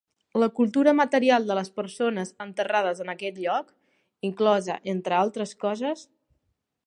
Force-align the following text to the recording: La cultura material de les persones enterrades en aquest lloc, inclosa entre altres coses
La 0.41 0.45
cultura 0.59 0.93
material 0.99 1.43
de 1.49 1.57
les 1.59 1.69
persones 1.75 2.31
enterrades 2.45 3.03
en 3.05 3.13
aquest 3.15 3.37
lloc, 3.43 3.69
inclosa 4.31 4.79
entre 4.95 5.19
altres 5.19 5.57
coses 5.67 6.05